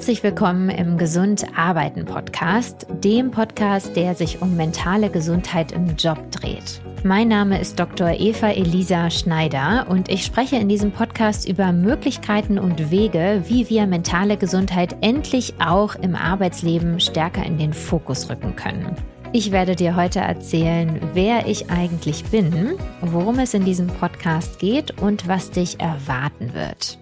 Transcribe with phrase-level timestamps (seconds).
[0.00, 6.18] Herzlich willkommen im Gesund Arbeiten Podcast, dem Podcast, der sich um mentale Gesundheit im Job
[6.30, 6.80] dreht.
[7.04, 8.12] Mein Name ist Dr.
[8.18, 13.86] Eva Elisa Schneider und ich spreche in diesem Podcast über Möglichkeiten und Wege, wie wir
[13.86, 18.96] mentale Gesundheit endlich auch im Arbeitsleben stärker in den Fokus rücken können.
[19.34, 22.70] Ich werde dir heute erzählen, wer ich eigentlich bin,
[23.02, 26.98] worum es in diesem Podcast geht und was dich erwarten wird.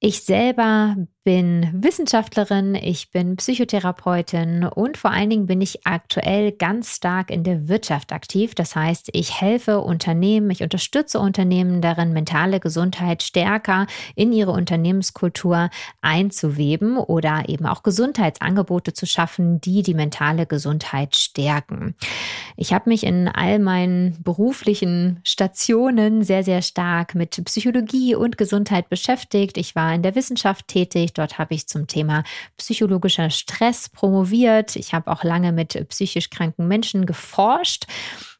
[0.00, 6.96] Ich selber bin Wissenschaftlerin, ich bin Psychotherapeutin und vor allen Dingen bin ich aktuell ganz
[6.96, 8.56] stark in der Wirtschaft aktiv.
[8.56, 15.70] Das heißt, ich helfe Unternehmen, ich unterstütze Unternehmen darin, mentale Gesundheit stärker in ihre Unternehmenskultur
[16.00, 21.94] einzuweben oder eben auch Gesundheitsangebote zu schaffen, die die mentale Gesundheit stärken.
[22.56, 28.88] Ich habe mich in all meinen beruflichen Stationen sehr, sehr stark mit Psychologie und Gesundheit
[28.88, 29.56] beschäftigt.
[29.56, 32.24] Ich war in der Wissenschaft tätig Dort habe ich zum Thema
[32.56, 34.76] psychologischer Stress promoviert.
[34.76, 37.86] Ich habe auch lange mit psychisch kranken Menschen geforscht.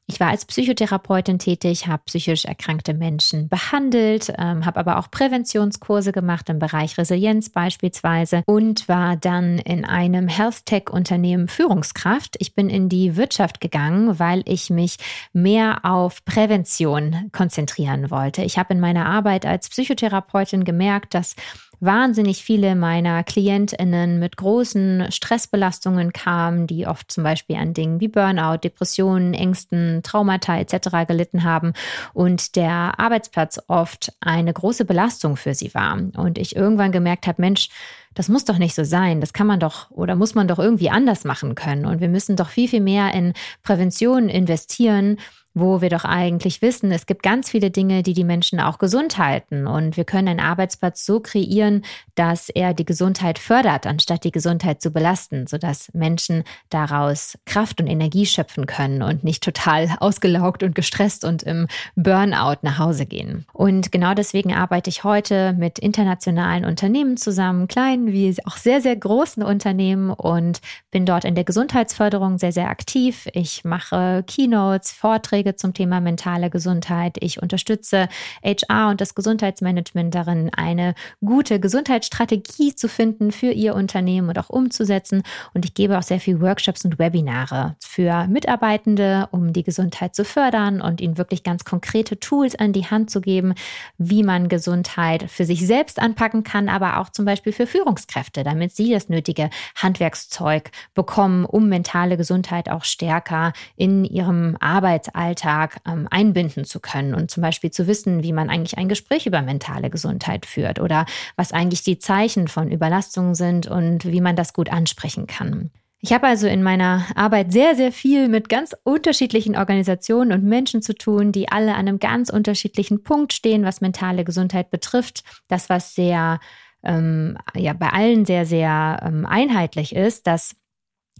[0.07, 6.13] Ich war als Psychotherapeutin tätig, habe psychisch erkrankte Menschen behandelt, ähm, habe aber auch Präventionskurse
[6.13, 12.37] gemacht im Bereich Resilienz beispielsweise und war dann in einem Health Tech-Unternehmen Führungskraft.
[12.41, 14.97] Ich bin in die Wirtschaft gegangen, weil ich mich
[15.33, 18.43] mehr auf Prävention konzentrieren wollte.
[18.43, 21.37] Ich habe in meiner Arbeit als Psychotherapeutin gemerkt, dass
[21.83, 28.07] wahnsinnig viele meiner KlientInnen mit großen Stressbelastungen kamen, die oft zum Beispiel an Dingen wie
[28.07, 31.07] Burnout, Depressionen, Ängsten, Traumata etc.
[31.09, 31.73] gelitten haben
[32.15, 35.99] und der Arbeitsplatz oft eine große Belastung für sie war.
[36.17, 37.69] Und ich irgendwann gemerkt habe, Mensch,
[38.15, 39.21] das muss doch nicht so sein.
[39.21, 41.85] Das kann man doch oder muss man doch irgendwie anders machen können.
[41.85, 45.19] Und wir müssen doch viel, viel mehr in Prävention investieren
[45.55, 49.19] wo wir doch eigentlich wissen, es gibt ganz viele Dinge, die die Menschen auch gesund
[49.19, 49.67] halten.
[49.67, 54.81] Und wir können einen Arbeitsplatz so kreieren, dass er die Gesundheit fördert, anstatt die Gesundheit
[54.81, 60.75] zu belasten, sodass Menschen daraus Kraft und Energie schöpfen können und nicht total ausgelaugt und
[60.75, 61.67] gestresst und im
[61.97, 63.47] Burnout nach Hause gehen.
[63.53, 68.97] Und genau deswegen arbeite ich heute mit internationalen Unternehmen zusammen, kleinen wie auch sehr, sehr
[68.97, 70.61] großen Unternehmen und
[70.91, 73.29] bin dort in der Gesundheitsförderung sehr, sehr aktiv.
[73.33, 77.17] Ich mache Keynotes, Vorträge, Vorträge zum Thema mentale Gesundheit.
[77.21, 78.09] Ich unterstütze
[78.45, 80.95] HR und das Gesundheitsmanagement darin, eine
[81.25, 85.23] gute Gesundheitsstrategie zu finden für ihr Unternehmen und auch umzusetzen.
[85.53, 90.25] Und ich gebe auch sehr viel Workshops und Webinare für Mitarbeitende, um die Gesundheit zu
[90.25, 93.55] fördern und ihnen wirklich ganz konkrete Tools an die Hand zu geben,
[93.99, 98.77] wie man Gesundheit für sich selbst anpacken kann, aber auch zum Beispiel für Führungskräfte, damit
[98.77, 106.07] sie das nötige Handwerkszeug bekommen, um mentale Gesundheit auch stärker in ihrem Arbeitsalltag Alltag ähm,
[106.11, 109.89] einbinden zu können und zum Beispiel zu wissen, wie man eigentlich ein Gespräch über mentale
[109.89, 111.07] Gesundheit führt oder
[111.37, 115.71] was eigentlich die Zeichen von Überlastung sind und wie man das gut ansprechen kann.
[116.01, 120.83] Ich habe also in meiner Arbeit sehr, sehr viel mit ganz unterschiedlichen Organisationen und Menschen
[120.83, 125.23] zu tun, die alle an einem ganz unterschiedlichen Punkt stehen, was mentale Gesundheit betrifft.
[125.49, 126.41] Das, was sehr,
[126.83, 130.57] ähm, ja, bei allen sehr, sehr ähm, einheitlich ist, dass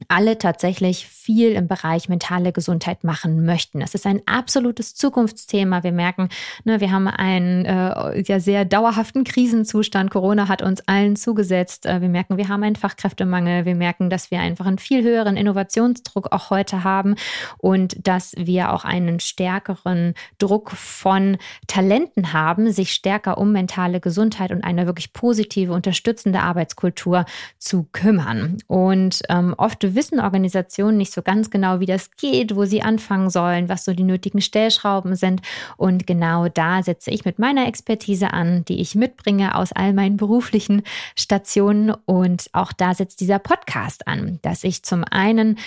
[0.09, 3.81] alle tatsächlich viel im Bereich mentale Gesundheit machen möchten.
[3.81, 5.83] Das ist ein absolutes Zukunftsthema.
[5.83, 6.29] Wir merken,
[6.65, 10.11] ne, wir haben einen äh, ja, sehr dauerhaften Krisenzustand.
[10.11, 11.87] Corona hat uns allen zugesetzt.
[11.87, 13.65] Äh, wir merken, wir haben einen Fachkräftemangel.
[13.65, 17.15] Wir merken, dass wir einfach einen viel höheren Innovationsdruck auch heute haben
[17.59, 24.51] und dass wir auch einen stärkeren Druck von Talenten haben, sich stärker um mentale Gesundheit
[24.51, 27.25] und eine wirklich positive, unterstützende Arbeitskultur
[27.59, 28.59] zu kümmern.
[28.67, 33.31] Und ähm, oft wissen Organisationen nicht so ganz genau, wie das geht, wo sie anfangen
[33.31, 35.43] sollen, was so die nötigen Stellschrauben sind.
[35.77, 40.17] Und genau da setze ich mit meiner Expertise an, die ich mitbringe aus all meinen
[40.17, 40.83] beruflichen
[41.17, 41.93] Stationen.
[42.07, 45.59] Und auch da setzt dieser Podcast an, dass ich zum einen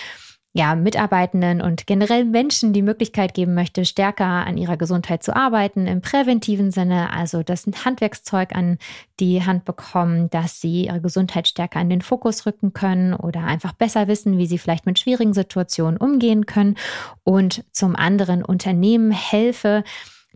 [0.56, 5.86] ja, Mitarbeitenden und generell Menschen die Möglichkeit geben möchte, stärker an ihrer Gesundheit zu arbeiten,
[5.86, 8.78] im präventiven Sinne, also das Handwerkszeug an
[9.20, 13.72] die Hand bekommen, dass sie ihre Gesundheit stärker in den Fokus rücken können oder einfach
[13.72, 16.76] besser wissen, wie sie vielleicht mit schwierigen Situationen umgehen können
[17.22, 19.84] und zum anderen Unternehmen helfe,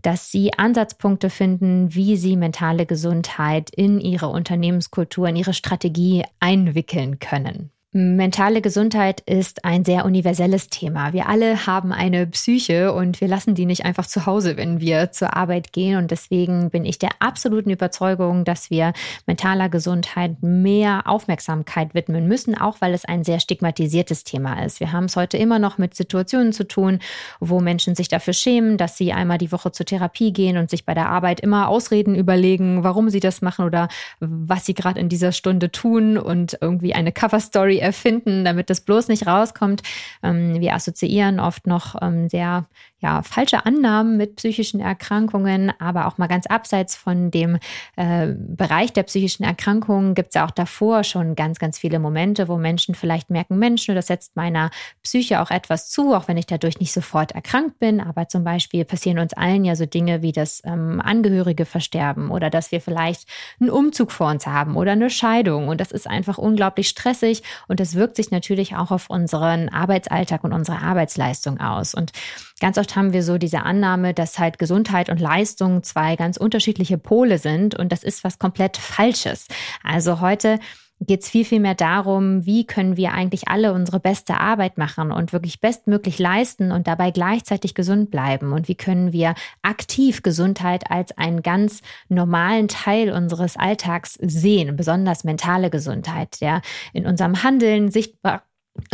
[0.02, 7.20] dass sie Ansatzpunkte finden, wie sie mentale Gesundheit in ihre Unternehmenskultur, in ihre Strategie einwickeln
[7.20, 7.70] können.
[7.92, 11.12] Mentale Gesundheit ist ein sehr universelles Thema.
[11.12, 15.10] Wir alle haben eine Psyche und wir lassen die nicht einfach zu Hause, wenn wir
[15.10, 15.96] zur Arbeit gehen.
[15.96, 18.92] Und deswegen bin ich der absoluten Überzeugung, dass wir
[19.26, 24.78] mentaler Gesundheit mehr Aufmerksamkeit widmen müssen, auch weil es ein sehr stigmatisiertes Thema ist.
[24.78, 27.00] Wir haben es heute immer noch mit Situationen zu tun,
[27.40, 30.84] wo Menschen sich dafür schämen, dass sie einmal die Woche zur Therapie gehen und sich
[30.84, 33.88] bei der Arbeit immer Ausreden überlegen, warum sie das machen oder
[34.20, 39.08] was sie gerade in dieser Stunde tun und irgendwie eine Coverstory erfinden, damit das bloß
[39.08, 39.82] nicht rauskommt.
[40.22, 42.66] Ähm, wir assoziieren oft noch ähm, sehr
[43.00, 47.58] ja, falsche Annahmen mit psychischen Erkrankungen, aber auch mal ganz abseits von dem
[47.96, 52.48] äh, Bereich der psychischen Erkrankungen gibt es ja auch davor schon ganz, ganz viele Momente,
[52.48, 54.70] wo Menschen vielleicht merken, Mensch, das setzt meiner
[55.02, 58.00] Psyche auch etwas zu, auch wenn ich dadurch nicht sofort erkrankt bin.
[58.00, 62.50] Aber zum Beispiel passieren uns allen ja so Dinge wie das ähm, Angehörige versterben oder
[62.50, 63.26] dass wir vielleicht
[63.60, 65.68] einen Umzug vor uns haben oder eine Scheidung.
[65.68, 70.44] Und das ist einfach unglaublich stressig und das wirkt sich natürlich auch auf unseren Arbeitsalltag
[70.44, 71.94] und unsere Arbeitsleistung aus.
[71.94, 72.12] Und
[72.60, 76.98] Ganz oft haben wir so diese Annahme, dass halt Gesundheit und Leistung zwei ganz unterschiedliche
[76.98, 79.48] Pole sind und das ist was komplett Falsches.
[79.82, 80.60] Also heute
[81.00, 85.10] geht es viel, viel mehr darum, wie können wir eigentlich alle unsere beste Arbeit machen
[85.10, 90.90] und wirklich bestmöglich leisten und dabei gleichzeitig gesund bleiben und wie können wir aktiv Gesundheit
[90.90, 96.60] als einen ganz normalen Teil unseres Alltags sehen, besonders mentale Gesundheit, der
[96.92, 98.42] in unserem Handeln sichtbar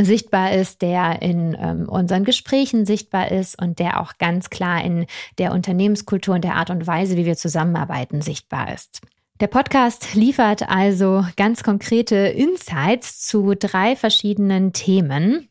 [0.01, 5.07] sichtbar ist, der in ähm, unseren Gesprächen sichtbar ist und der auch ganz klar in
[5.39, 9.03] der Unternehmenskultur und der Art und Weise, wie wir zusammenarbeiten, sichtbar ist.
[9.39, 15.51] Der Podcast liefert also ganz konkrete Insights zu drei verschiedenen Themen.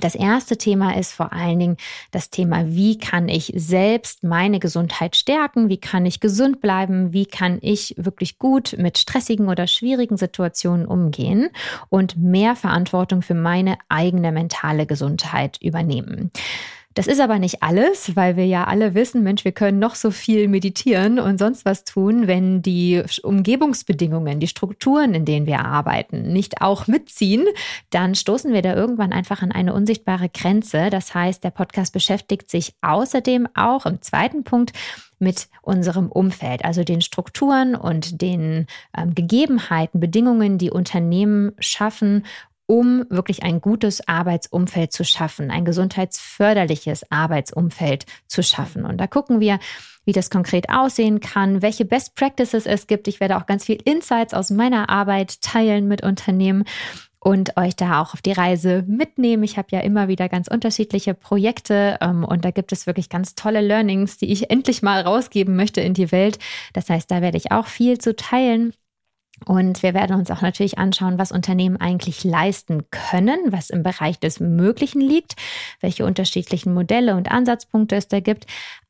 [0.00, 1.76] Das erste Thema ist vor allen Dingen
[2.10, 5.68] das Thema, wie kann ich selbst meine Gesundheit stärken?
[5.68, 7.12] Wie kann ich gesund bleiben?
[7.12, 11.50] Wie kann ich wirklich gut mit stressigen oder schwierigen Situationen umgehen
[11.90, 16.32] und mehr Verantwortung für meine eigene mentale Gesundheit übernehmen?
[16.94, 20.12] Das ist aber nicht alles, weil wir ja alle wissen, Mensch, wir können noch so
[20.12, 26.32] viel meditieren und sonst was tun, wenn die Umgebungsbedingungen, die Strukturen, in denen wir arbeiten,
[26.32, 27.46] nicht auch mitziehen,
[27.90, 30.88] dann stoßen wir da irgendwann einfach an eine unsichtbare Grenze.
[30.88, 34.72] Das heißt, der Podcast beschäftigt sich außerdem auch im zweiten Punkt
[35.18, 42.24] mit unserem Umfeld, also den Strukturen und den ähm, Gegebenheiten, Bedingungen, die Unternehmen schaffen,
[42.66, 48.84] um wirklich ein gutes Arbeitsumfeld zu schaffen, ein gesundheitsförderliches Arbeitsumfeld zu schaffen.
[48.84, 49.58] Und da gucken wir,
[50.04, 53.08] wie das konkret aussehen kann, welche Best Practices es gibt.
[53.08, 56.64] Ich werde auch ganz viel Insights aus meiner Arbeit teilen mit Unternehmen
[57.24, 59.42] und euch da auch auf die Reise mitnehmen.
[59.44, 63.34] Ich habe ja immer wieder ganz unterschiedliche Projekte ähm, und da gibt es wirklich ganz
[63.34, 66.38] tolle Learnings, die ich endlich mal rausgeben möchte in die Welt.
[66.74, 68.74] Das heißt, da werde ich auch viel zu teilen.
[69.46, 74.18] Und wir werden uns auch natürlich anschauen, was Unternehmen eigentlich leisten können, was im Bereich
[74.18, 75.36] des Möglichen liegt,
[75.80, 78.46] welche unterschiedlichen Modelle und Ansatzpunkte es da gibt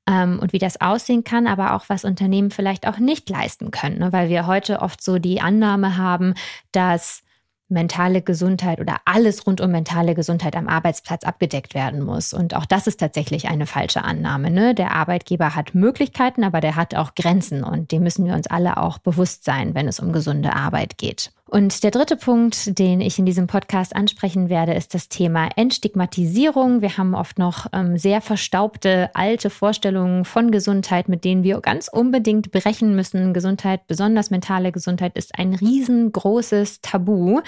[0.09, 3.99] ähm, und wie das aussehen kann, aber auch was Unternehmen vielleicht auch nicht leisten können,
[3.99, 4.12] ne?
[4.12, 6.35] weil wir heute oft so die Annahme haben,
[6.73, 7.23] dass
[7.69, 12.32] mentale Gesundheit oder alles rund um mentale Gesundheit am Arbeitsplatz abgedeckt werden muss.
[12.32, 14.50] Und auch das ist tatsächlich eine falsche Annahme.
[14.50, 14.75] Ne?
[14.75, 18.76] Der Arbeitgeber hat Möglichkeiten, aber der hat auch Grenzen und dem müssen wir uns alle
[18.76, 21.32] auch bewusst sein, wenn es um gesunde Arbeit geht.
[21.55, 26.83] Und der dritte Punkt, den ich in diesem Podcast ansprechen werde, ist das Thema Entstigmatisierung.
[26.83, 31.87] Wir haben oft noch ähm, sehr verstaubte alte Vorstellungen von Gesundheit, mit denen wir ganz
[31.87, 33.33] unbedingt brechen müssen.
[33.33, 37.41] Gesundheit, besonders mentale Gesundheit, ist ein riesengroßes Tabu.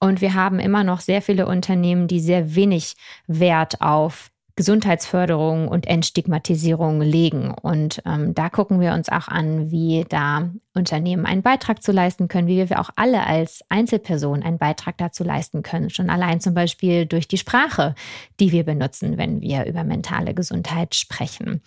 [0.00, 2.96] Und wir haben immer noch sehr viele Unternehmen, die sehr wenig
[3.28, 7.52] Wert auf Gesundheitsförderung und Entstigmatisierung legen.
[7.60, 12.28] Und ähm, da gucken wir uns auch an, wie da Unternehmen einen Beitrag zu leisten
[12.28, 15.90] können, wie wir auch alle als Einzelperson einen Beitrag dazu leisten können.
[15.90, 17.94] Schon allein zum Beispiel durch die Sprache,
[18.38, 21.60] die wir benutzen, wenn wir über mentale Gesundheit sprechen.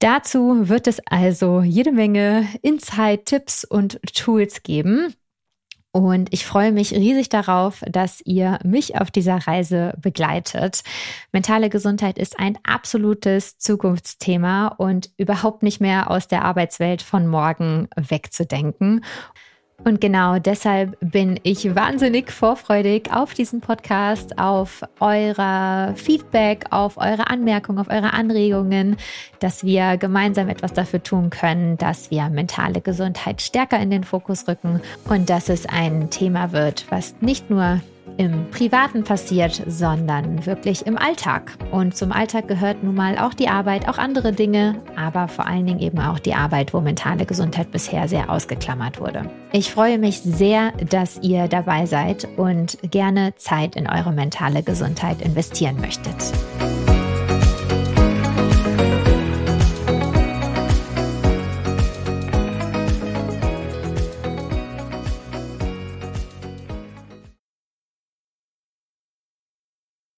[0.00, 5.14] Dazu wird es also jede Menge Insight, Tipps und Tools geben.
[5.92, 10.84] Und ich freue mich riesig darauf, dass ihr mich auf dieser Reise begleitet.
[11.32, 17.88] Mentale Gesundheit ist ein absolutes Zukunftsthema und überhaupt nicht mehr aus der Arbeitswelt von morgen
[17.96, 19.04] wegzudenken.
[19.84, 27.28] Und genau deshalb bin ich wahnsinnig vorfreudig auf diesen Podcast, auf euer Feedback, auf eure
[27.28, 28.96] Anmerkungen, auf eure Anregungen,
[29.38, 34.46] dass wir gemeinsam etwas dafür tun können, dass wir mentale Gesundheit stärker in den Fokus
[34.46, 37.80] rücken und dass es ein Thema wird, was nicht nur
[38.20, 41.56] im Privaten passiert, sondern wirklich im Alltag.
[41.70, 45.64] Und zum Alltag gehört nun mal auch die Arbeit, auch andere Dinge, aber vor allen
[45.64, 49.22] Dingen eben auch die Arbeit, wo mentale Gesundheit bisher sehr ausgeklammert wurde.
[49.52, 55.22] Ich freue mich sehr, dass ihr dabei seid und gerne Zeit in eure mentale Gesundheit
[55.22, 56.14] investieren möchtet.